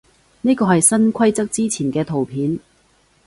[0.41, 2.59] 呢個係新規則之前嘅圖片